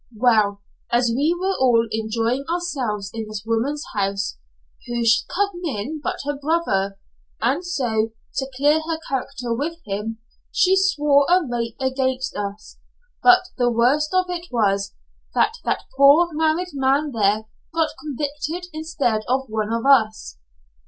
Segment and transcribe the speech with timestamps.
[0.17, 4.35] Well; as we were all enjoying ourselves in this woman's house,
[4.87, 6.97] who should come in but her brother!
[7.39, 10.17] and so, to clear her character with him,
[10.51, 12.79] she swore a rape against us.
[13.21, 14.95] But the worst of it was,
[15.35, 20.39] that that poor married man there got convicted instead of one of us.